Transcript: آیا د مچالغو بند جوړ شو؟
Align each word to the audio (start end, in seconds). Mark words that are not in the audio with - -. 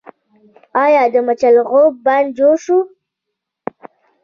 آیا 0.83 1.03
د 1.13 1.15
مچالغو 1.27 1.83
بند 2.05 2.27
جوړ 2.37 2.53
شو؟ 2.63 2.77